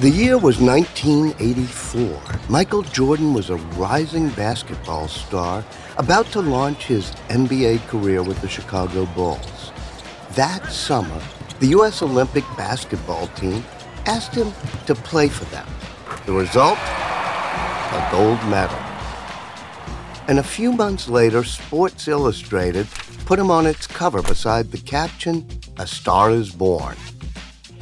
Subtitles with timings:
[0.00, 2.22] The year was 1984.
[2.48, 5.62] Michael Jordan was a rising basketball star
[5.98, 9.72] about to launch his NBA career with the Chicago Bulls.
[10.36, 11.20] That summer,
[11.58, 12.00] the U.S.
[12.00, 13.62] Olympic basketball team
[14.06, 14.54] asked him
[14.86, 15.68] to play for them.
[16.24, 16.78] The result?
[16.78, 18.78] A gold medal.
[20.28, 22.86] And a few months later, Sports Illustrated
[23.26, 25.46] put him on its cover beside the caption,
[25.78, 26.96] A Star is Born.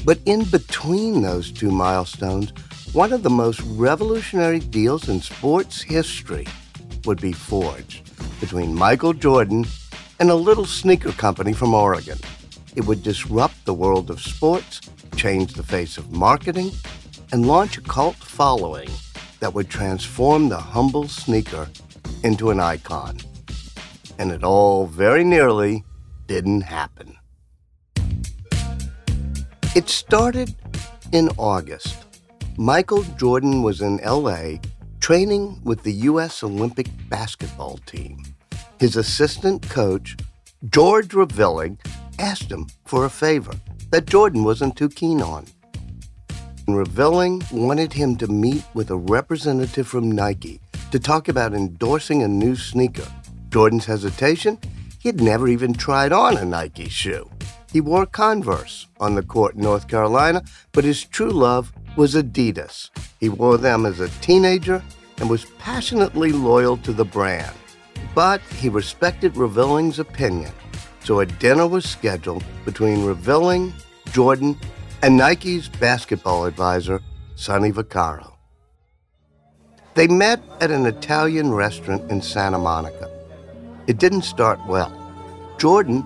[0.04, 2.52] But in between those two milestones,
[2.92, 6.46] one of the most revolutionary deals in sports history
[7.04, 9.66] would be forged between Michael Jordan
[10.20, 12.18] and a little sneaker company from Oregon.
[12.76, 14.80] It would disrupt the world of sports,
[15.16, 16.70] change the face of marketing,
[17.32, 18.88] and launch a cult following
[19.40, 21.68] that would transform the humble sneaker
[22.24, 23.18] into an icon.
[24.18, 25.84] And it all very nearly
[26.26, 27.16] didn't happen.
[29.78, 30.56] It started
[31.12, 32.04] in August.
[32.56, 34.58] Michael Jordan was in LA
[34.98, 36.42] training with the U.S.
[36.42, 38.24] Olympic basketball team.
[38.80, 40.16] His assistant coach,
[40.68, 41.78] George Raveling,
[42.18, 43.52] asked him for a favor
[43.92, 45.46] that Jordan wasn't too keen on.
[46.66, 52.26] Raveling wanted him to meet with a representative from Nike to talk about endorsing a
[52.26, 53.06] new sneaker.
[53.50, 54.58] Jordan's hesitation?
[54.98, 57.30] He had never even tried on a Nike shoe.
[57.72, 62.90] He wore Converse on the court in North Carolina, but his true love was Adidas.
[63.20, 64.82] He wore them as a teenager
[65.18, 67.54] and was passionately loyal to the brand.
[68.14, 70.52] But he respected Raveling's opinion,
[71.04, 73.74] so a dinner was scheduled between Raveling,
[74.12, 74.58] Jordan,
[75.02, 77.00] and Nike's basketball advisor,
[77.34, 78.32] Sonny Vaccaro.
[79.94, 83.10] They met at an Italian restaurant in Santa Monica.
[83.86, 84.92] It didn't start well.
[85.58, 86.04] Jordan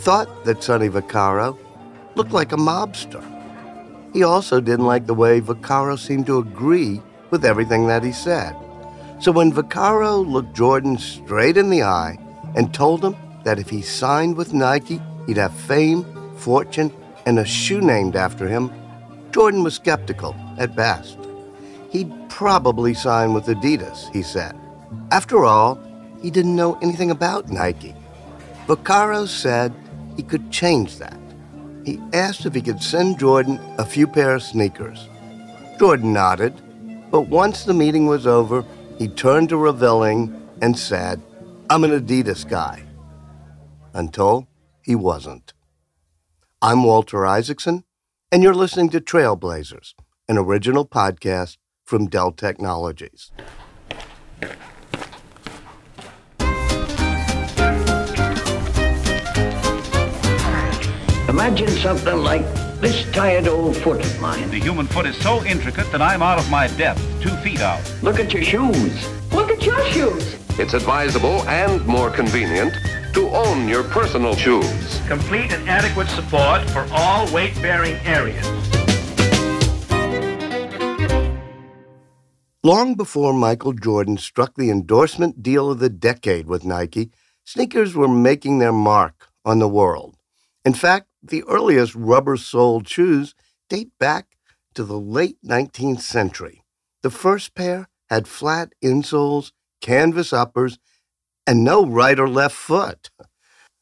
[0.00, 1.58] thought that Sonny Vaccaro
[2.14, 3.22] looked like a mobster.
[4.14, 8.56] He also didn't like the way Vaccaro seemed to agree with everything that he said.
[9.20, 12.16] So when Vaccaro looked Jordan straight in the eye
[12.56, 13.14] and told him
[13.44, 16.06] that if he signed with Nike, he'd have fame,
[16.38, 16.90] fortune,
[17.26, 18.72] and a shoe named after him,
[19.32, 21.18] Jordan was skeptical at best.
[21.90, 24.56] He'd probably sign with Adidas, he said.
[25.10, 25.78] After all,
[26.22, 27.94] he didn't know anything about Nike.
[28.66, 29.74] Vaccaro said
[30.20, 31.18] he could change that.
[31.86, 35.08] He asked if he could send Jordan a few pair of sneakers.
[35.78, 36.52] Jordan nodded,
[37.10, 38.62] but once the meeting was over,
[38.98, 41.22] he turned to Raveling and said,
[41.70, 42.82] I'm an Adidas guy.
[43.94, 44.46] Until
[44.82, 45.54] he wasn't.
[46.60, 47.84] I'm Walter Isaacson,
[48.30, 49.94] and you're listening to Trailblazers,
[50.28, 53.32] an original podcast from Dell Technologies.
[61.40, 62.44] Imagine something like
[62.82, 64.50] this tired old foot of mine.
[64.50, 67.80] The human foot is so intricate that I'm out of my depth, two feet out.
[68.02, 69.08] Look at your shoes.
[69.32, 70.36] Look at your shoes.
[70.58, 72.74] It's advisable and more convenient
[73.14, 75.00] to own your personal shoes.
[75.08, 78.46] Complete and adequate support for all weight-bearing areas.
[82.62, 87.10] Long before Michael Jordan struck the endorsement deal of the decade with Nike,
[87.44, 90.18] sneakers were making their mark on the world.
[90.66, 93.34] In fact, the earliest rubber soled shoes
[93.68, 94.36] date back
[94.74, 96.62] to the late 19th century.
[97.02, 100.78] The first pair had flat insoles, canvas uppers,
[101.46, 103.10] and no right or left foot.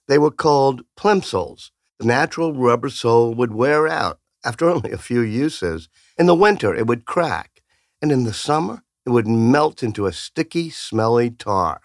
[0.07, 1.71] They were called plimsolls.
[1.99, 5.89] The natural rubber sole would wear out after only a few uses.
[6.17, 7.63] In the winter, it would crack,
[8.01, 11.81] and in the summer, it would melt into a sticky, smelly tar.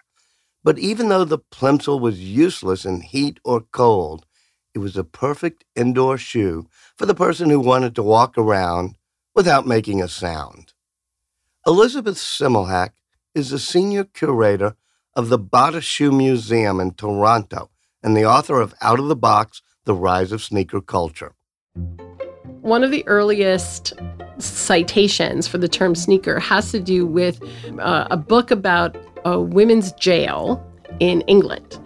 [0.64, 4.26] But even though the plimsoll was useless in heat or cold,
[4.74, 6.68] it was a perfect indoor shoe
[6.98, 8.98] for the person who wanted to walk around
[9.36, 10.74] without making a sound.
[11.66, 12.92] Elizabeth Semmelhack
[13.34, 14.76] is the senior curator
[15.16, 17.70] of the Bata Shoe Museum in Toronto
[18.02, 21.34] and the author of Out of the Box The Rise of Sneaker Culture.
[22.62, 23.94] One of the earliest
[24.40, 27.42] citations for the term sneaker has to do with
[27.80, 30.66] uh, a book about a women's jail
[31.00, 31.80] in England.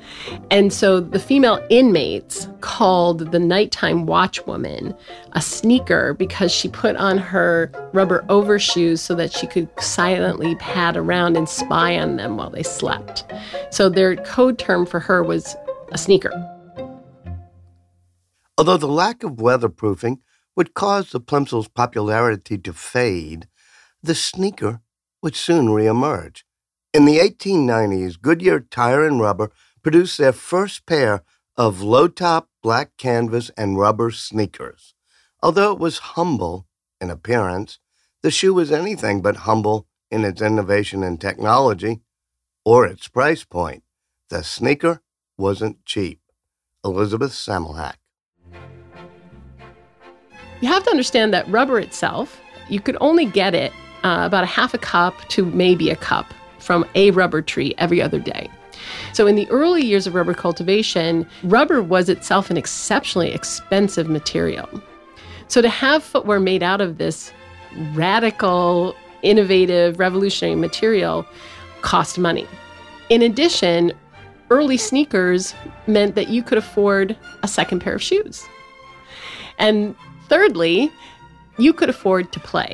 [0.51, 4.97] And so the female inmates called the nighttime watchwoman
[5.33, 10.97] a sneaker because she put on her rubber overshoes so that she could silently pad
[10.97, 13.25] around and spy on them while they slept.
[13.71, 15.55] So their code term for her was
[15.91, 16.31] a sneaker.
[18.57, 20.17] Although the lack of weatherproofing
[20.55, 23.47] would cause the plimsoll's popularity to fade,
[24.01, 24.81] the sneaker
[25.21, 26.43] would soon reemerge.
[26.93, 29.51] In the 1890s, Goodyear Tire and Rubber
[29.83, 31.21] produced their first pair
[31.57, 34.93] of low top black canvas and rubber sneakers.
[35.43, 36.65] Although it was humble,
[36.99, 37.79] in appearance,
[38.23, 42.01] the shoe was anything but humble in its innovation and technology
[42.65, 43.83] or its price point.
[44.29, 45.01] The sneaker
[45.37, 46.21] wasn't cheap.
[46.83, 47.95] Elizabeth Semmelhack.
[50.61, 53.71] You have to understand that rubber itself, you could only get it
[54.03, 58.01] uh, about a half a cup to maybe a cup from a rubber tree every
[58.01, 58.49] other day.
[59.13, 64.69] So, in the early years of rubber cultivation, rubber was itself an exceptionally expensive material.
[65.47, 67.31] So, to have footwear made out of this
[67.93, 71.25] radical, innovative, revolutionary material
[71.81, 72.47] cost money.
[73.09, 73.93] In addition,
[74.49, 75.53] early sneakers
[75.85, 78.45] meant that you could afford a second pair of shoes.
[79.59, 79.95] And
[80.27, 80.91] thirdly,
[81.57, 82.73] you could afford to play.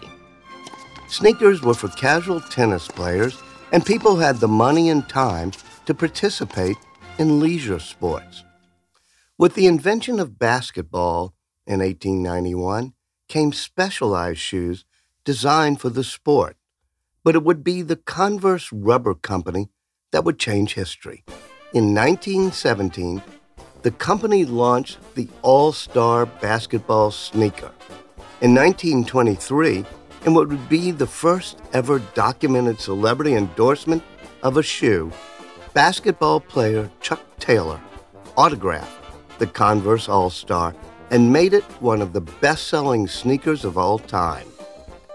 [1.08, 3.42] Sneakers were for casual tennis players
[3.74, 5.52] and people had the money and time
[5.88, 6.78] to participate
[7.18, 8.44] in leisure sports.
[9.36, 11.34] With the invention of basketball
[11.66, 12.94] in 1891
[13.28, 14.86] came specialized shoes
[15.26, 16.56] designed for the sport,
[17.24, 19.70] but it would be the Converse Rubber Company
[20.12, 21.24] that would change history.
[21.74, 23.24] In 1917,
[23.82, 27.72] the company launched the All Star basketball sneaker.
[28.40, 29.84] In 1923,
[30.26, 34.04] in what would be the first ever documented celebrity endorsement
[34.42, 35.12] of a shoe,
[35.74, 37.80] basketball player Chuck Taylor
[38.38, 39.04] autographed
[39.40, 40.74] the Converse All Star
[41.12, 44.48] and made it one of the best selling sneakers of all time.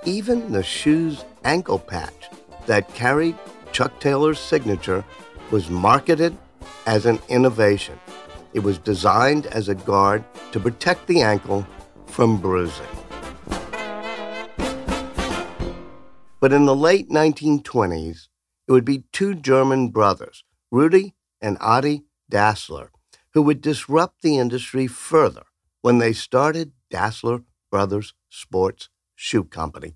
[0.04, 2.28] Even the shoe's ankle patch
[2.66, 3.36] that carried
[3.72, 5.04] Chuck Taylor's signature
[5.50, 6.36] was marketed
[6.86, 7.98] as an innovation.
[8.52, 11.66] It was designed as a guard to protect the ankle
[12.06, 12.86] from bruising.
[16.40, 18.28] But in the late 1920s,
[18.68, 22.90] it would be two German brothers, Rudi and Adi Dassler,
[23.34, 25.44] who would disrupt the industry further
[25.82, 29.94] when they started Dassler Brothers Sports Shoe Company.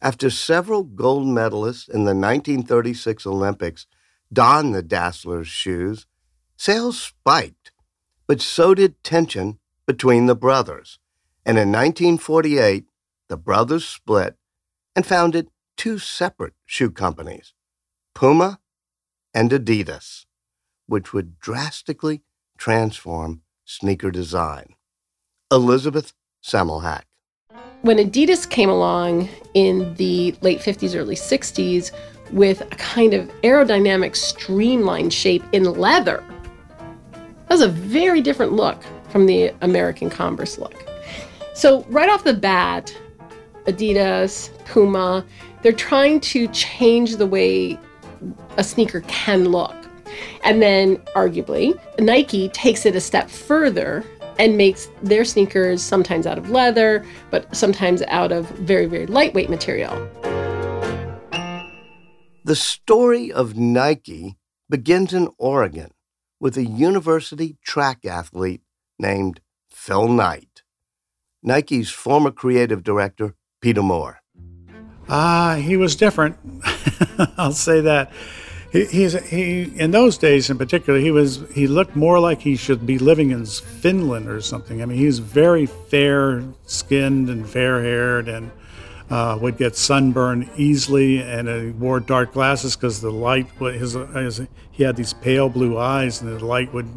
[0.00, 3.86] After several gold medalists in the 1936 Olympics
[4.32, 6.06] donned the Dassler's shoes,
[6.56, 7.72] sales spiked,
[8.26, 10.98] but so did tension between the brothers.
[11.44, 12.86] And in 1948,
[13.28, 14.36] the brothers split
[14.94, 17.54] and founded two separate shoe companies,
[18.14, 18.60] Puma
[19.32, 20.26] and Adidas,
[20.86, 22.22] which would drastically
[22.58, 24.74] transform sneaker design.
[25.50, 26.12] Elizabeth
[26.44, 27.02] Semmelhack.
[27.82, 31.92] When Adidas came along in the late 50s, early 60s
[32.30, 36.22] with a kind of aerodynamic streamlined shape in leather,
[37.12, 40.84] that was a very different look from the American Converse look.
[41.54, 42.96] So, right off the bat,
[43.66, 45.24] Adidas, Puma,
[45.62, 47.78] they're trying to change the way
[48.56, 49.74] a sneaker can look.
[50.44, 54.04] And then, arguably, Nike takes it a step further
[54.38, 59.50] and makes their sneakers sometimes out of leather, but sometimes out of very, very lightweight
[59.50, 59.94] material.
[62.44, 65.90] The story of Nike begins in Oregon
[66.40, 68.62] with a university track athlete
[68.98, 70.62] named Phil Knight.
[71.42, 74.20] Nike's former creative director, Peter Moore.
[75.08, 76.36] Ah, uh, he was different.
[77.36, 78.12] I'll say that.
[78.72, 80.98] He, he's he in those days in particular.
[80.98, 84.80] He was he looked more like he should be living in Finland or something.
[84.80, 88.50] I mean, he's very fair skinned and fair haired and
[89.10, 94.42] uh, would get sunburned easily, and he wore dark glasses because the light his, his
[94.70, 96.88] he had these pale blue eyes, and the light would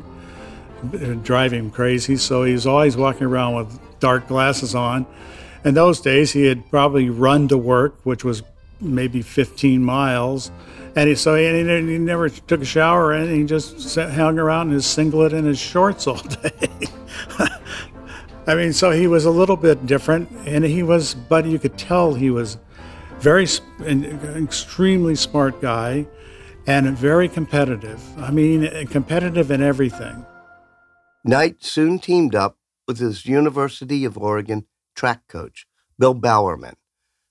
[0.94, 2.16] uh, drive him crazy.
[2.16, 5.08] So he was always walking around with dark glasses on.
[5.66, 8.44] In those days, he had probably run to work, which was
[8.82, 10.52] maybe 15 miles.
[10.96, 14.68] And he, so he, he never took a shower and he just sat, hung around
[14.68, 16.70] in his singlet and his shorts all day.
[18.46, 21.78] I mean, so he was a little bit different, and he was, but you could
[21.78, 22.58] tell he was
[23.20, 23.48] very,
[23.80, 24.04] an
[24.44, 26.06] extremely smart guy
[26.68, 28.02] and very competitive.
[28.20, 30.26] I mean, competitive in everything.
[31.24, 35.66] Knight soon teamed up with his University of Oregon track coach,
[35.98, 36.76] Bill Bowerman,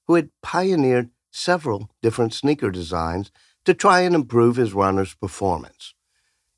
[0.07, 3.31] who had pioneered several different sneaker designs
[3.64, 5.95] to try and improve his runner's performance.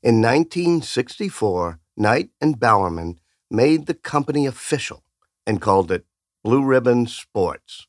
[0.03, 3.19] In 1964, Knight and Bowerman
[3.49, 5.03] made the company official
[5.47, 6.05] and called it
[6.43, 7.87] Blue Ribbon Sports.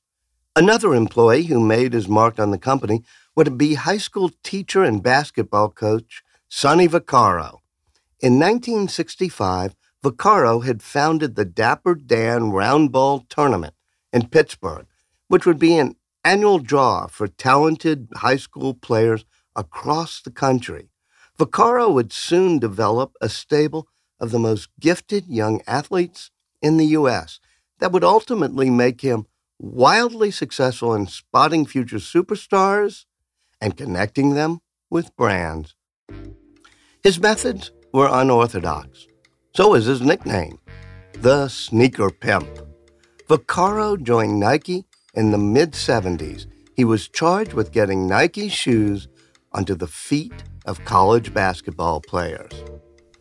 [0.54, 3.04] Another employee who made his mark on the company
[3.34, 7.58] would be high school teacher and basketball coach Sonny Vaccaro.
[8.20, 13.74] In 1965, Vaccaro had founded the Dapper Dan Round Ball Tournament
[14.12, 14.86] in Pittsburgh,
[15.28, 19.24] which would be an annual draw for talented high school players
[19.54, 20.90] across the country.
[21.38, 23.88] Vaccaro would soon develop a stable
[24.18, 26.30] of the most gifted young athletes
[26.62, 27.40] in the U.S.
[27.78, 29.26] that would ultimately make him
[29.58, 33.04] wildly successful in spotting future superstars
[33.60, 34.60] and connecting them
[34.90, 35.74] with brands.
[37.02, 39.06] His methods were unorthodox.
[39.56, 40.58] So is his nickname,
[41.14, 42.46] the Sneaker Pimp.
[43.26, 44.84] Vaccaro joined Nike
[45.14, 46.44] in the mid 70s.
[46.74, 49.08] He was charged with getting Nike shoes
[49.52, 50.34] onto the feet
[50.66, 52.52] of college basketball players.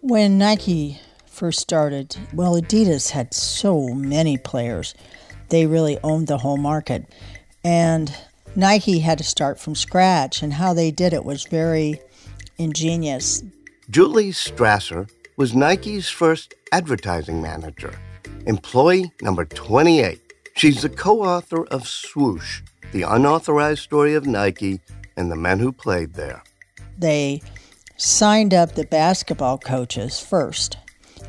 [0.02, 4.94] When Nike first started, well, Adidas had so many players.
[5.48, 7.06] They really owned the whole market.
[7.64, 8.14] And
[8.58, 12.02] Nike had to start from scratch, and how they did it was very
[12.58, 13.42] ingenious.
[13.90, 17.94] Julie Strasser was Nike's first advertising manager,
[18.46, 20.22] employee number 28.
[20.56, 22.62] She's the co author of Swoosh,
[22.92, 24.80] the unauthorized story of Nike
[25.18, 26.44] and the men who played there.
[26.98, 27.42] They
[27.98, 30.78] signed up the basketball coaches first,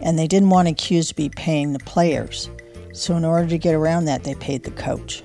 [0.01, 2.49] and they didn't want accused to be paying the players.
[2.93, 5.23] So, in order to get around that, they paid the coach.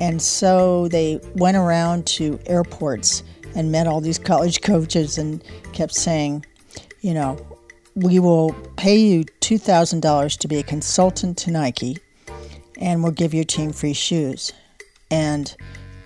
[0.00, 3.22] And so they went around to airports
[3.54, 6.44] and met all these college coaches and kept saying,
[7.00, 7.38] you know,
[8.02, 11.98] we will pay you $2,000 to be a consultant to Nike
[12.78, 14.52] and we'll give your team free shoes.
[15.10, 15.54] And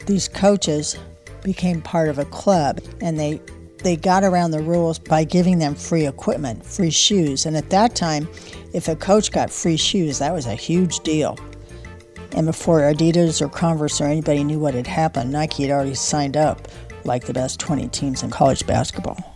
[0.07, 0.97] these coaches
[1.43, 3.41] became part of a club and they
[3.79, 7.45] they got around the rules by giving them free equipment, free shoes.
[7.45, 8.27] And at that time,
[8.73, 11.39] if a coach got free shoes, that was a huge deal.
[12.33, 16.35] And before Adidas or Converse or anybody knew what had happened, Nike had already signed
[16.35, 16.67] up
[17.05, 19.34] like the best 20 teams in college basketball.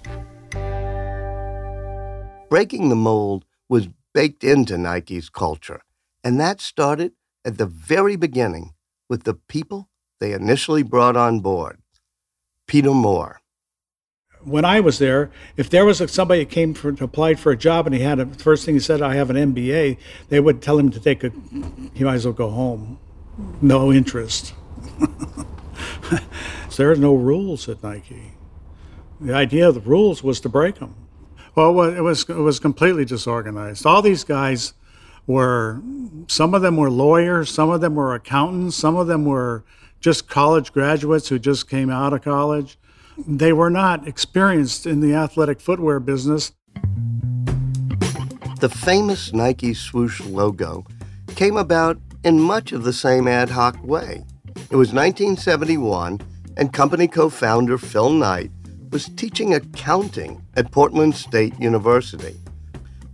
[2.50, 5.82] Breaking the mold was baked into Nike's culture,
[6.24, 7.12] and that started
[7.44, 8.72] at the very beginning
[9.06, 11.78] with the people they initially brought on board.
[12.66, 13.40] Peter Moore.
[14.42, 17.86] When I was there, if there was somebody that came for, applied for a job
[17.86, 19.98] and he had a first thing he said, "I have an MBA,"
[20.30, 21.30] they would tell him to take a.
[21.92, 22.98] He might as well go home.
[23.60, 24.54] No interest.
[26.70, 28.32] so there's no rules at Nike.
[29.20, 30.94] The idea of the rules was to break them.
[31.58, 33.84] Well, it was it was completely disorganized.
[33.84, 34.74] All these guys
[35.26, 35.82] were
[36.28, 39.64] some of them were lawyers, some of them were accountants, some of them were
[39.98, 42.78] just college graduates who just came out of college.
[43.26, 46.52] They were not experienced in the athletic footwear business.
[48.60, 50.86] The famous Nike swoosh logo
[51.34, 54.24] came about in much of the same ad hoc way.
[54.70, 56.20] It was 1971,
[56.56, 58.52] and company co founder Phil Knight
[58.90, 62.36] was teaching accounting at Portland State University.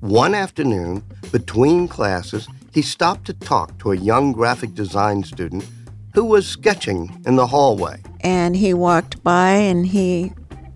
[0.01, 1.03] One afternoon,
[1.33, 5.67] between classes, he stopped to talk to a young graphic design student
[6.15, 8.01] who was sketching in the hallway.
[8.21, 10.33] And he walked by and he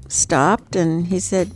[0.08, 1.50] stopped and he said,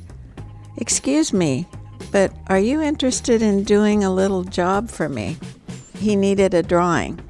[0.77, 1.67] Excuse me,
[2.11, 5.37] but are you interested in doing a little job for me?
[5.97, 7.21] He needed a drawing.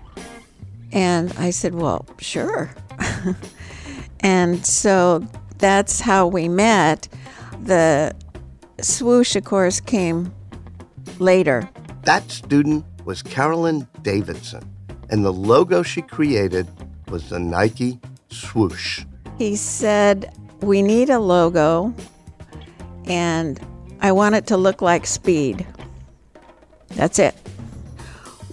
[0.93, 2.71] And I said, Well, sure.
[4.21, 5.27] and so
[5.63, 7.09] that's how we met.
[7.63, 8.15] The
[8.81, 10.35] swoosh, of course, came
[11.21, 11.71] later.
[12.03, 14.69] That student was Carolyn Davidson,
[15.09, 16.67] and the logo she created
[17.09, 19.05] was the Nike swoosh.
[19.39, 21.95] He said, We need a logo,
[23.05, 23.61] and
[24.01, 25.65] I want it to look like speed.
[26.89, 27.37] That's it.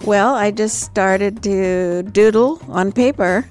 [0.04, 3.50] Well, I just started to doodle on paper,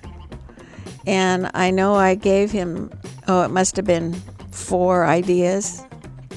[1.05, 2.89] and I know I gave him
[3.29, 4.13] oh, it must have been
[4.51, 5.83] four ideas.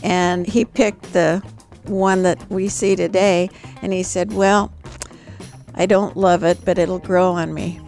[0.03, 1.43] And he picked the
[1.85, 4.73] one that we see today, and he said, Well,
[5.75, 7.81] I don't love it, but it'll grow on me.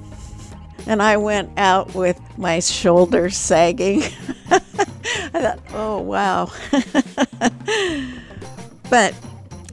[0.86, 4.02] And I went out with my shoulders sagging.
[4.50, 6.50] I thought, oh, wow.
[8.90, 9.14] but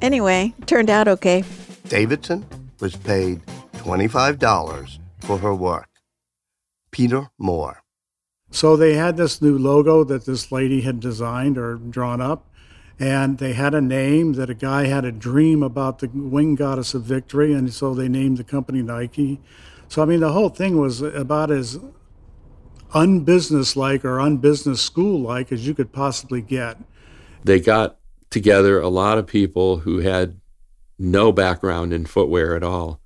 [0.02, 1.44] anyway, turned out okay.
[1.88, 2.46] Davidson
[2.80, 3.42] was paid
[3.74, 5.90] $25 for her work.
[6.92, 7.82] Peter Moore.
[8.52, 12.50] So they had this new logo that this lady had designed or drawn up,
[13.00, 16.94] and they had a name that a guy had a dream about the wing goddess
[16.94, 19.40] of victory, and so they named the company Nike.
[19.88, 21.80] So I mean, the whole thing was about as
[22.94, 26.78] unbusinesslike or unbusiness school like as you could possibly get.
[27.44, 30.42] They got together a lot of people who had
[31.00, 33.00] no background in footwear at all.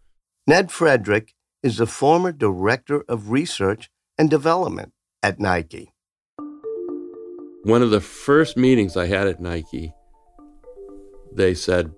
[0.47, 4.91] Ned Frederick is the former director of research and development
[5.25, 5.91] at Nike.
[7.63, 9.91] One of the first meetings I had at Nike,
[11.33, 11.91] they said,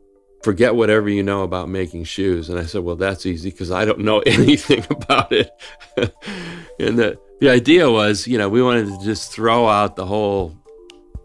[0.44, 2.48] forget whatever you know about making shoes.
[2.48, 5.52] And I said, well, that's easy because I don't know anything about it.
[5.98, 10.56] and the, the idea was, you know, we wanted to just throw out the whole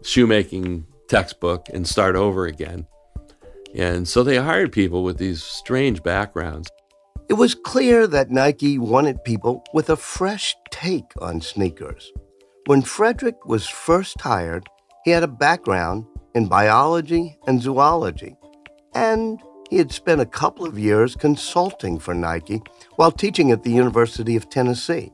[0.01, 2.85] shoemaking textbook and start over again.
[3.73, 6.69] And so they hired people with these strange backgrounds.
[7.29, 12.11] It was clear that Nike wanted people with a fresh take on sneakers.
[12.65, 14.67] When Frederick was first hired,
[15.05, 18.35] he had a background in biology and zoology,
[18.93, 19.39] and
[19.69, 22.61] he had spent a couple of years consulting for Nike
[22.97, 25.11] while teaching at the University of Tennessee.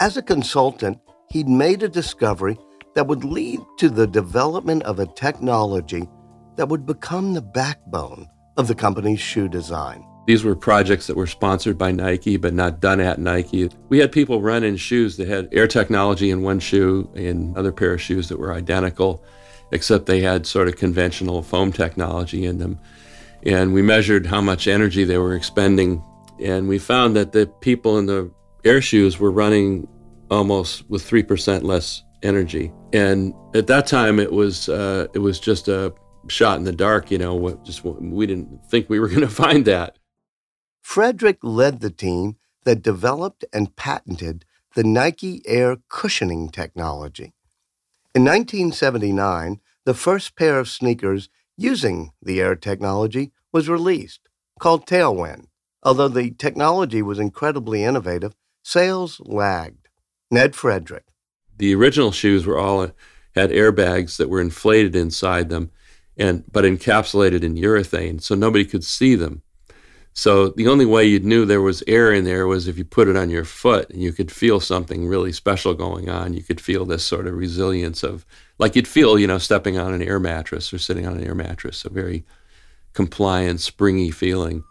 [0.00, 0.98] As a consultant,
[1.30, 2.58] he'd made a discovery
[2.94, 6.08] that would lead to the development of a technology
[6.56, 8.26] that would become the backbone
[8.56, 10.04] of the company's shoe design.
[10.28, 13.70] These were projects that were sponsored by Nike, but not done at Nike.
[13.88, 17.72] We had people run in shoes that had air technology in one shoe and other
[17.72, 19.24] pair of shoes that were identical,
[19.72, 22.78] except they had sort of conventional foam technology in them.
[23.44, 26.04] And we measured how much energy they were expending.
[26.38, 28.30] And we found that the people in the
[28.66, 29.88] air shoes were running
[30.30, 32.70] almost with 3% less energy.
[32.92, 35.94] And at that time, it was, uh, it was just a
[36.28, 39.64] shot in the dark, you know, just we didn't think we were going to find
[39.64, 39.97] that.
[40.88, 47.34] Frederick led the team that developed and patented the Nike Air cushioning technology.
[48.14, 51.28] In 1979, the first pair of sneakers
[51.58, 55.48] using the Air technology was released, called Tailwind.
[55.82, 59.88] Although the technology was incredibly innovative, sales lagged.
[60.30, 61.04] Ned Frederick.
[61.58, 62.92] The original shoes were all
[63.34, 65.70] had airbags that were inflated inside them
[66.16, 69.42] and but encapsulated in urethane so nobody could see them.
[70.12, 73.08] So the only way you knew there was air in there was if you put
[73.08, 76.34] it on your foot and you could feel something really special going on.
[76.34, 78.26] You could feel this sort of resilience of,
[78.58, 81.36] like you'd feel, you know, stepping on an air mattress or sitting on an air
[81.36, 82.24] mattress, a very
[82.94, 84.64] compliant, springy feeling.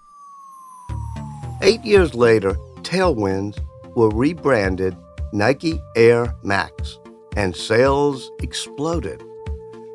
[1.62, 3.58] Eight years later, Tailwinds
[3.96, 4.96] were rebranded
[5.34, 7.00] Nike Air Max,
[7.36, 9.22] and sales exploded.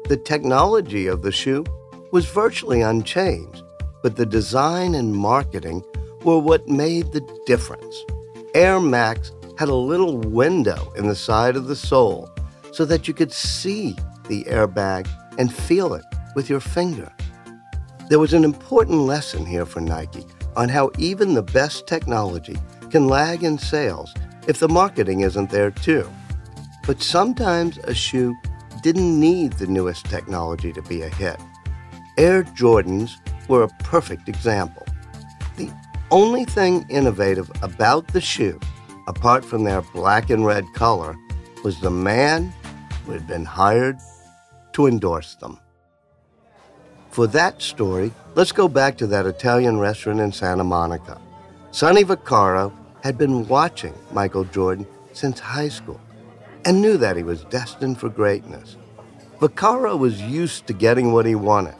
[0.08, 1.64] The technology of the shoe
[2.10, 3.62] was virtually unchanged
[4.02, 5.82] but the design and marketing
[6.24, 8.04] were what made the difference.
[8.54, 12.28] Air Max had a little window in the side of the sole
[12.72, 13.96] so that you could see
[14.28, 17.12] the airbag and feel it with your finger.
[18.08, 22.56] There was an important lesson here for Nike on how even the best technology
[22.90, 24.12] can lag in sales
[24.46, 26.10] if the marketing isn't there too.
[26.86, 28.34] But sometimes a shoe
[28.82, 31.40] didn't need the newest technology to be a hit.
[32.18, 33.12] Air Jordans
[33.52, 34.86] were a perfect example.
[35.58, 35.70] The
[36.10, 38.58] only thing innovative about the shoe,
[39.06, 41.14] apart from their black and red color,
[41.62, 42.50] was the man
[43.04, 43.98] who had been hired
[44.72, 45.60] to endorse them.
[47.10, 51.20] For that story, let's go back to that Italian restaurant in Santa Monica.
[51.72, 56.00] Sonny Vaccaro had been watching Michael Jordan since high school
[56.64, 58.78] and knew that he was destined for greatness.
[59.40, 61.74] Vaccaro was used to getting what he wanted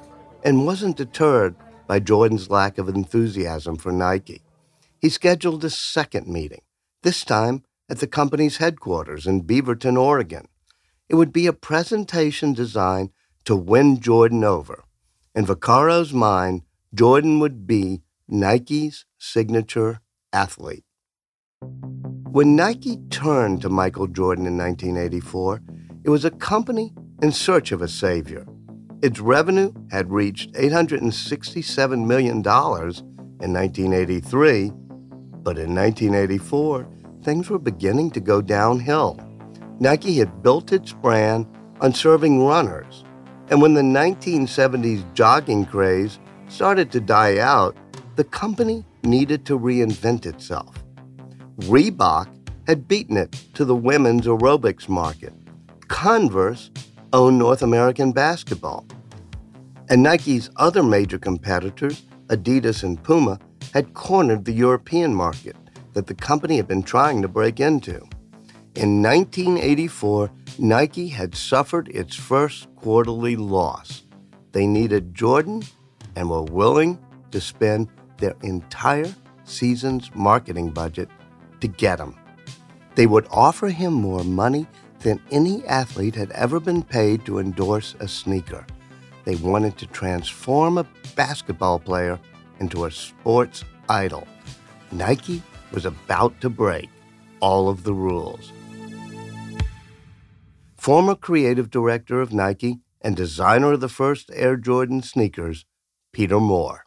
[0.44, 1.54] and wasn't deterred
[1.86, 4.42] by Jordan's lack of enthusiasm for Nike.
[4.98, 6.62] He scheduled a second meeting,
[7.02, 10.48] this time at the company's headquarters in Beaverton, Oregon.
[11.08, 13.10] It would be a presentation designed
[13.44, 14.84] to win Jordan over.
[15.34, 16.62] In Vaccaro's mind,
[16.94, 20.00] Jordan would be Nike's signature
[20.32, 20.84] athlete.
[22.30, 25.62] When Nike turned to Michael Jordan in 1984,
[26.04, 28.46] it was a company in search of a savior.
[29.02, 32.42] Its revenue had reached $867 million in
[33.52, 34.70] 1983,
[35.42, 36.86] but in 1984,
[37.24, 39.18] things were beginning to go downhill.
[39.80, 41.48] Nike had built its brand
[41.80, 43.02] on serving runners,
[43.48, 47.76] and when the 1970s jogging craze started to die out,
[48.14, 50.80] the company needed to reinvent itself.
[51.62, 52.28] Reebok
[52.68, 55.32] had beaten it to the women's aerobics market.
[55.88, 56.70] Converse
[57.12, 58.86] owned North American basketball.
[59.88, 63.38] And Nike's other major competitors, Adidas and Puma,
[63.74, 65.56] had cornered the European market
[65.92, 67.96] that the company had been trying to break into.
[68.74, 74.04] In 1984, Nike had suffered its first quarterly loss.
[74.52, 75.62] They needed Jordan
[76.16, 76.98] and were willing
[77.30, 81.08] to spend their entire season's marketing budget
[81.60, 82.14] to get him.
[82.94, 84.66] They would offer him more money
[85.02, 88.64] than any athlete had ever been paid to endorse a sneaker.
[89.24, 92.18] They wanted to transform a basketball player
[92.60, 94.26] into a sports idol.
[94.90, 96.88] Nike was about to break
[97.40, 98.52] all of the rules.
[100.76, 105.64] Former creative director of Nike and designer of the first Air Jordan sneakers,
[106.12, 106.84] Peter Moore.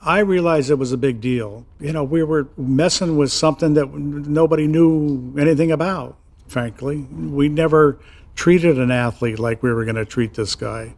[0.00, 1.64] I realized it was a big deal.
[1.80, 6.18] You know, we were messing with something that nobody knew anything about
[6.54, 6.98] frankly.
[7.10, 7.98] We never
[8.36, 10.94] treated an athlete like we were going to treat this guy.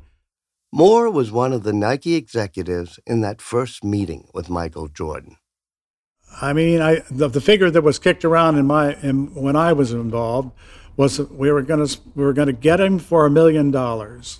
[0.70, 5.38] Moore was one of the Nike executives in that first meeting with Michael Jordan.
[6.42, 9.72] I mean, I the, the figure that was kicked around in my in, when I
[9.72, 10.50] was involved
[10.98, 14.38] was we were going to we were going to get him for a million dollars,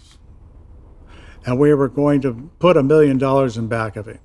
[1.46, 4.20] and we were going to put a million dollars in back of it.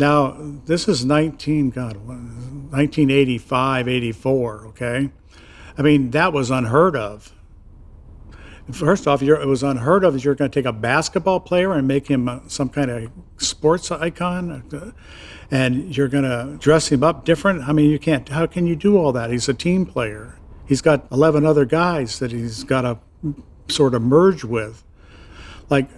[0.00, 0.34] Now,
[0.64, 4.66] this is 19 God, 1985, 84.
[4.68, 5.10] Okay,
[5.76, 7.34] I mean that was unheard of.
[8.72, 10.14] First off, it was unheard of.
[10.14, 13.12] That you're going to take a basketball player and make him uh, some kind of
[13.36, 14.92] sports icon, uh,
[15.50, 17.68] and you're going to dress him up different.
[17.68, 18.26] I mean, you can't.
[18.30, 19.30] How can you do all that?
[19.30, 20.38] He's a team player.
[20.66, 22.98] He's got 11 other guys that he's got to
[23.68, 24.82] sort of merge with.
[25.68, 25.90] Like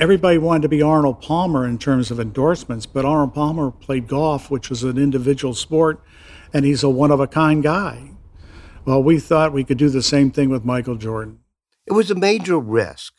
[0.00, 4.50] everybody wanted to be Arnold Palmer in terms of endorsements, but Arnold Palmer played golf,
[4.50, 6.02] which was an individual sport,
[6.54, 8.12] and he's a one of a kind guy.
[8.86, 11.40] Well, we thought we could do the same thing with Michael Jordan.
[11.86, 13.12] It was a major risk.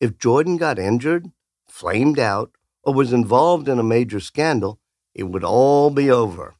[0.00, 1.26] If Jordan got injured,
[1.66, 2.52] flamed out,
[2.84, 4.78] or was involved in a major scandal,
[5.14, 6.54] it would all be over.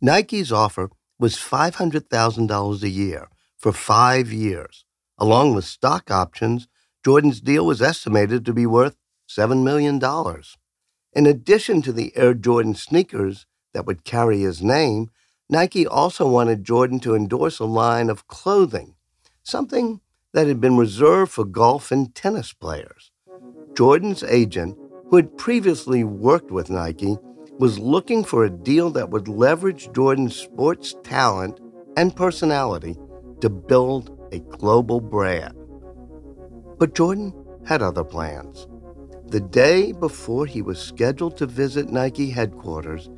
[0.00, 4.84] Nike's offer was $500,000 a year for five years.
[5.18, 6.68] Along with stock options,
[7.04, 8.96] Jordan's deal was estimated to be worth
[9.28, 10.00] $7 million.
[11.12, 15.10] In addition to the Air Jordan sneakers that would carry his name,
[15.50, 18.94] Nike also wanted Jordan to endorse a line of clothing,
[19.42, 20.00] something
[20.32, 23.12] that had been reserved for golf and tennis players.
[23.74, 24.78] Jordan's agent,
[25.10, 27.18] who had previously worked with Nike,
[27.58, 31.60] was looking for a deal that would leverage Jordan's sports talent
[31.96, 32.96] and personality
[33.40, 35.54] to build a global brand.
[36.84, 37.32] But Jordan
[37.64, 38.68] had other plans.
[39.28, 43.08] The day before he was scheduled to visit Nike headquarters,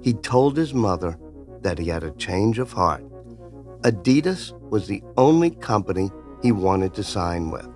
[0.00, 1.16] he told his mother
[1.60, 3.04] that he had a change of heart.
[3.82, 6.10] Adidas was the only company
[6.42, 7.68] he wanted to sign with.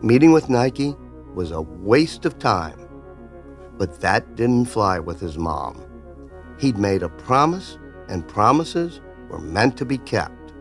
[0.00, 0.96] Meeting with Nike
[1.34, 2.88] was a waste of time,
[3.76, 5.78] but that didn't fly with his mom.
[6.58, 7.76] He'd made a promise,
[8.08, 10.54] and promises were meant to be kept.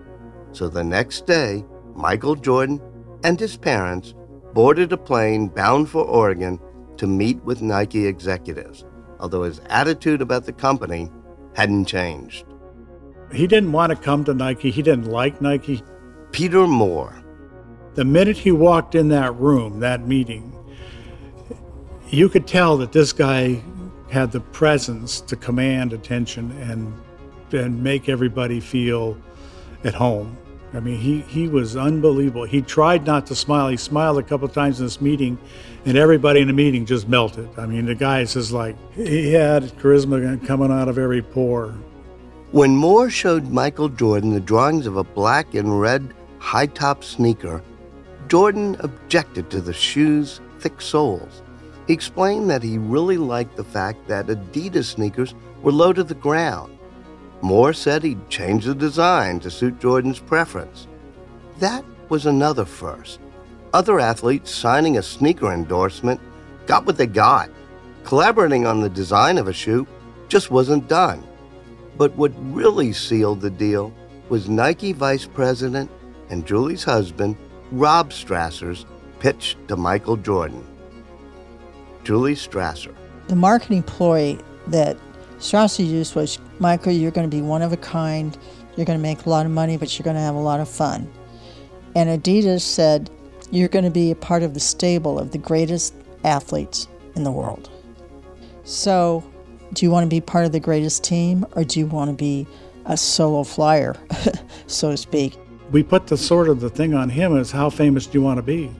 [0.51, 1.63] So the next day,
[1.95, 2.81] Michael Jordan
[3.23, 4.13] and his parents
[4.55, 6.57] boarded a plane bound for Oregon
[6.95, 8.85] to meet with Nike executives,
[9.19, 11.11] although his attitude about the company
[11.55, 12.45] hadn't changed.
[13.33, 14.71] He didn't want to come to Nike.
[14.71, 15.83] He didn't like Nike.
[16.31, 17.21] Peter Moore,
[17.95, 20.53] the minute he walked in that room, that meeting,
[22.07, 23.61] you could tell that this guy
[24.09, 26.93] had the presence to command attention and
[27.51, 29.17] and make everybody feel
[29.83, 30.37] at home.
[30.75, 32.43] I mean, he, he was unbelievable.
[32.43, 33.69] He tried not to smile.
[33.69, 35.37] He smiled a couple times in this meeting,
[35.85, 37.47] and everybody in the meeting just melted.
[37.57, 41.73] I mean, the guy says like he had charisma coming out of every pore.
[42.51, 47.61] When Moore showed Michael Jordan the drawings of a black and red high top sneaker
[48.27, 51.43] Jordan objected to the shoe's thick soles.
[51.87, 56.15] He explained that he really liked the fact that Adidas sneakers were low to the
[56.15, 56.74] ground.
[57.45, 60.87] Moore said he'd change the design to suit Jordan's preference.
[61.59, 63.19] That was another first.
[63.71, 66.19] Other athletes signing a sneaker endorsement
[66.65, 67.51] got what they got.
[68.03, 69.85] Collaborating on the design of a shoe
[70.27, 71.23] just wasn't done.
[71.99, 73.93] But what really sealed the deal
[74.27, 75.91] was Nike vice president
[76.31, 77.37] and Julie's husband,
[77.71, 78.87] Rob Strasser's
[79.19, 80.65] pitch to Michael Jordan.
[82.03, 82.95] Julie Strasser.
[83.27, 84.97] The marketing ploy that
[85.45, 88.35] Strasser used was Michael, you're going to be one of a kind,
[88.75, 90.59] you're going to make a lot of money, but you're going to have a lot
[90.59, 91.11] of fun.
[91.95, 93.11] And Adidas said,
[93.51, 97.31] you're going to be a part of the stable of the greatest athletes in the
[97.31, 97.69] world.
[98.63, 99.23] So,
[99.73, 102.15] do you want to be part of the greatest team or do you want to
[102.15, 102.47] be
[102.85, 103.95] a solo flyer,
[104.67, 105.37] so to speak?
[105.71, 108.37] we put the sort of the thing on him as how famous do you want
[108.37, 108.71] to be?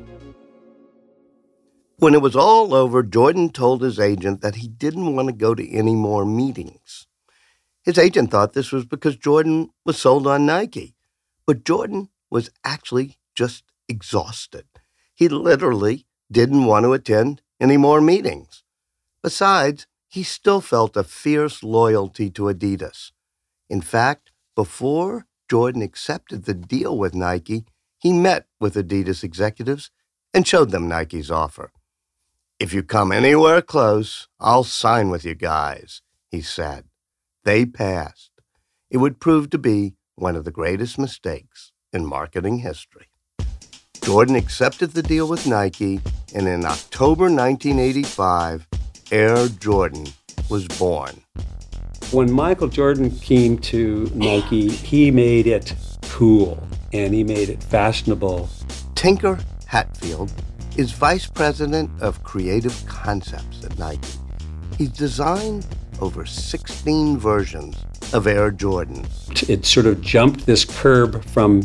[1.98, 5.56] When it was all over, Jordan told his agent that he didn't want to go
[5.56, 7.08] to any more meetings.
[7.84, 10.96] His agent thought this was because Jordan was sold on Nike,
[11.46, 14.66] but Jordan was actually just exhausted.
[15.14, 18.64] He literally didn't want to attend any more meetings.
[19.24, 23.12] Besides, he still felt a fierce loyalty to Adidas.
[23.70, 27.64] In fact, before Jordan accepted the deal with Nike,
[27.98, 29.92] he met with Adidas executives
[30.34, 31.72] and showed them Nike's offer.
[32.58, 36.86] If you come anywhere close, I'll sign with you guys, he said.
[37.44, 38.32] They passed.
[38.90, 43.08] It would prove to be one of the greatest mistakes in marketing history.
[44.02, 46.00] Jordan accepted the deal with Nike,
[46.34, 48.68] and in October 1985,
[49.12, 50.08] Air Jordan
[50.50, 51.24] was born.
[52.12, 58.48] When Michael Jordan came to Nike, he made it cool and he made it fashionable.
[58.96, 60.32] Tinker Hatfield
[60.78, 64.08] is vice president of creative concepts at Nike.
[64.78, 65.66] He's designed
[66.02, 67.78] over 16 versions
[68.14, 69.06] of Air Jordan.
[69.48, 71.64] It sort of jumped this curb from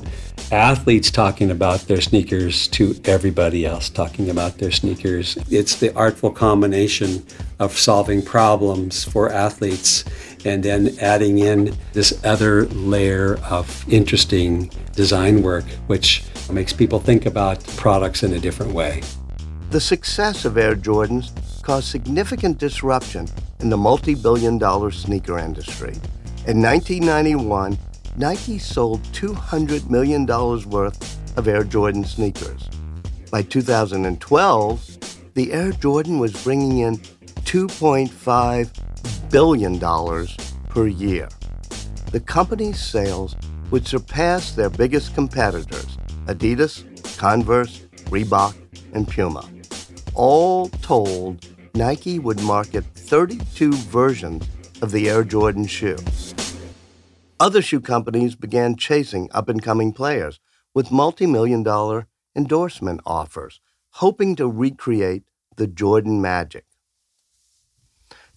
[0.53, 5.38] athletes talking about their sneakers to everybody else talking about their sneakers.
[5.50, 7.24] It's the artful combination
[7.59, 10.05] of solving problems for athletes
[10.44, 17.26] and then adding in this other layer of interesting design work, which makes people think
[17.26, 19.03] about products in a different way.
[19.70, 21.31] The success of Air Jordans
[21.62, 23.29] caused significant disruption
[23.61, 25.94] in the multi billion dollar sneaker industry.
[26.46, 27.79] In 1991,
[28.16, 32.66] Nike sold $200 million worth of Air Jordan sneakers.
[33.31, 39.79] By 2012, the Air Jordan was bringing in $2.5 billion
[40.70, 41.29] per year.
[42.11, 43.37] The company's sales
[43.70, 46.85] would surpass their biggest competitors Adidas,
[47.18, 48.55] Converse, Reebok,
[48.94, 49.46] and Puma.
[50.14, 54.48] All told, Nike would market 32 versions
[54.83, 55.99] of the Air Jordan shoe.
[57.38, 60.40] Other shoe companies began chasing up and coming players
[60.75, 63.61] with multi million dollar endorsement offers,
[63.95, 65.25] hoping to recreate
[65.57, 66.64] the Jordan magic.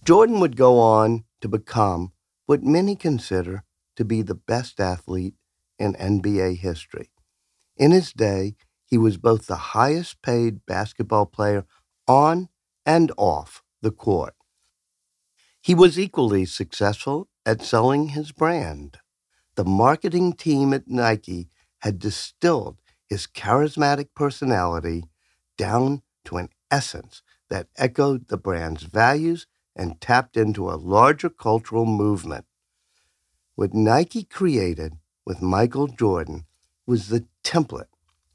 [0.04, 2.12] Jordan would go on to become
[2.46, 3.64] what many consider
[3.96, 5.34] to be the best athlete
[5.78, 7.10] in NBA history.
[7.76, 11.64] In his day, he was both the highest paid basketball player
[12.06, 12.48] on
[12.84, 14.34] and off the court.
[15.64, 18.98] He was equally successful at selling his brand.
[19.54, 21.48] The marketing team at Nike
[21.78, 22.76] had distilled
[23.08, 25.04] his charismatic personality
[25.56, 31.86] down to an essence that echoed the brand's values and tapped into a larger cultural
[31.86, 32.44] movement.
[33.54, 36.44] What Nike created with Michael Jordan
[36.84, 37.88] was the template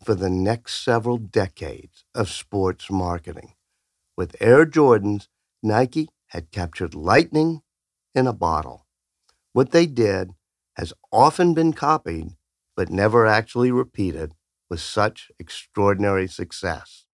[0.03, 3.53] for the next several decades of sports marketing.
[4.17, 5.27] With Air Jordans,
[5.61, 7.61] Nike had captured lightning
[8.15, 8.85] in a bottle.
[9.53, 10.31] What they did
[10.75, 12.29] has often been copied,
[12.75, 14.33] but never actually repeated
[14.69, 17.05] with such extraordinary success.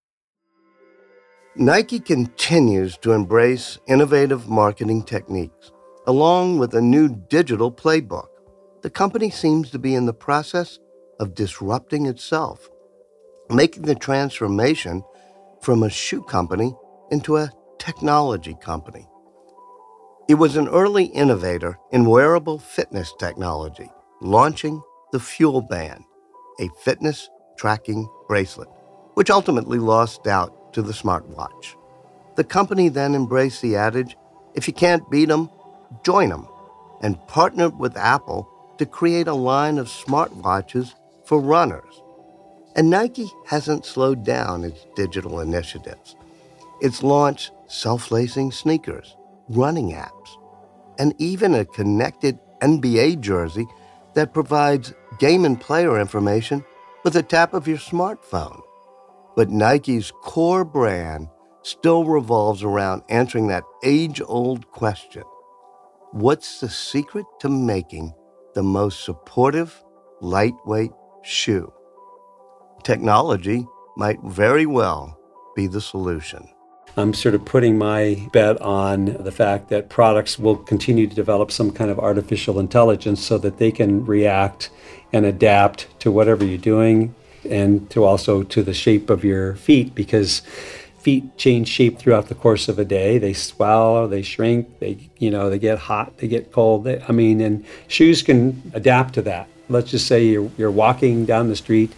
[1.56, 5.72] Nike continues to embrace innovative marketing techniques,
[6.06, 8.28] along with a new digital playbook.
[8.82, 10.80] The company seems to be in the process
[11.20, 12.70] of disrupting itself,
[13.50, 15.02] making the transformation
[15.62, 16.76] from a shoe company
[17.10, 17.52] into a
[17.86, 19.08] technology company.
[20.28, 26.02] It was an early innovator in wearable fitness technology, launching the FuelBand,
[26.60, 28.70] a fitness tracking bracelet,
[29.14, 31.76] which ultimately lost out to the smartwatch.
[32.38, 34.18] The company then embraced the adage
[34.56, 35.52] if you can't beat 'em,
[36.04, 36.48] join 'em,
[37.02, 42.02] and partnered with Apple to create a line of smartwatches for runners.
[42.76, 46.16] And Nike hasn't slowed down its digital initiatives.
[46.82, 49.16] It's launched self lacing sneakers
[49.50, 50.38] running apps,
[50.98, 53.68] and even a connected NBA jersey
[54.16, 56.64] that provides game and player information
[57.04, 58.62] with a tap of your smartphone.
[59.36, 61.28] But Nike's core brand
[61.64, 65.24] still revolves around answering that age old question
[66.12, 68.14] What's the secret to making
[68.54, 69.84] the most supportive,
[70.22, 70.92] lightweight
[71.24, 71.72] shoe?
[72.84, 75.20] Technology might very well
[75.56, 76.48] be the solution.
[76.98, 81.52] I'm sort of putting my bet on the fact that products will continue to develop
[81.52, 84.70] some kind of artificial intelligence so that they can react
[85.12, 87.14] and adapt to whatever you're doing
[87.50, 90.42] and to also to the shape of your feet because
[91.00, 93.18] feet change shape throughout the course of a day.
[93.18, 96.86] They swell they shrink they you know they get hot they get cold.
[96.86, 99.48] They, i mean and shoes can adapt to that.
[99.68, 101.92] Let's just say you're, you're walking down the street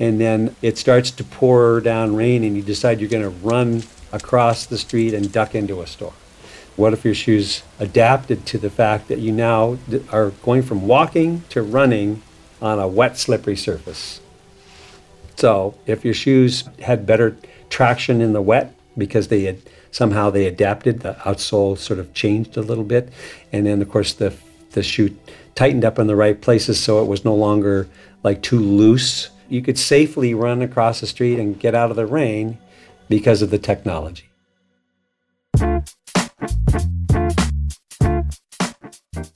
[0.00, 3.82] and then it starts to pour down rain and you decide you're going to run
[4.12, 6.14] across the street and duck into a store?
[6.76, 9.78] What if your shoes adapted to the fact that you now
[10.12, 12.22] are going from walking to running
[12.62, 14.20] on a wet, slippery surface?
[15.36, 17.36] So, if your shoes had better
[17.68, 19.58] traction in the wet because they had
[19.90, 23.12] somehow they adapted, the outsole sort of changed a little bit,
[23.52, 24.34] and then of course the
[24.72, 25.16] the shoe
[25.54, 27.88] tightened up in the right places so it was no longer
[28.22, 29.30] like too loose.
[29.48, 32.58] You could safely run across the street and get out of the rain
[33.08, 34.28] because of the technology.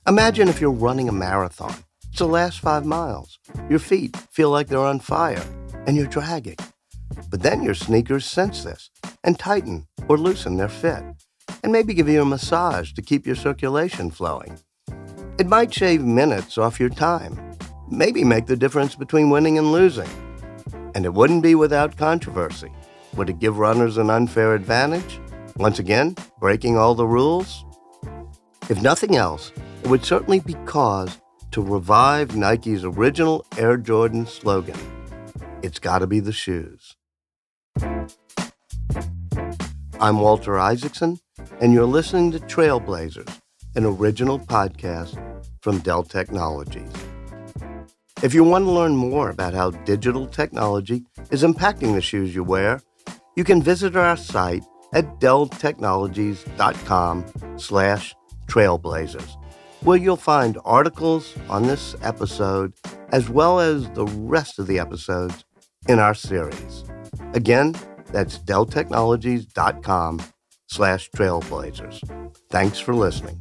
[0.07, 1.75] Imagine if you're running a marathon.
[2.11, 3.39] It's the last five miles.
[3.71, 5.43] Your feet feel like they're on fire
[5.87, 6.59] and you're dragging.
[7.31, 8.91] But then your sneakers sense this
[9.25, 11.03] and tighten or loosen their fit
[11.63, 14.59] and maybe give you a massage to keep your circulation flowing.
[15.39, 17.57] It might shave minutes off your time,
[17.91, 20.09] maybe make the difference between winning and losing.
[20.95, 22.71] And it wouldn't be without controversy.
[23.17, 25.21] Would it give runners an unfair advantage?
[25.57, 27.65] Once again, breaking all the rules?
[28.71, 31.21] If nothing else, it would certainly be cause
[31.51, 34.79] to revive Nike's original Air Jordan slogan
[35.63, 36.97] It's gotta be the shoes.
[40.01, 41.21] I'm Walter Isaacson,
[41.61, 43.41] and you're listening to Trailblazers,
[43.77, 45.23] an original podcast
[45.61, 46.91] from Dell Technologies.
[48.23, 52.43] If you want to learn more about how digital technology is impacting the shoes you
[52.43, 52.81] wear,
[53.37, 57.25] you can visit our site at delltechnologies.com
[57.57, 58.15] slash
[58.47, 59.37] trailblazers,
[59.83, 62.73] where you'll find articles on this episode
[63.11, 65.45] as well as the rest of the episodes
[65.89, 66.85] in our series.
[67.35, 67.75] Again,
[68.07, 70.21] that's delltechnologies.com
[70.69, 72.01] slash trailblazers.
[72.51, 73.39] Thanks for listening.